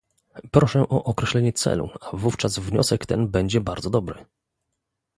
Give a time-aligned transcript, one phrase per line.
[0.51, 4.25] Proszę o określenie celu, a wówczas wniosek ten będzie bardzo dobry